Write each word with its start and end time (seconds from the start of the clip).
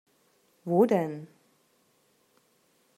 Wo 0.65 0.87
denn? 0.87 1.27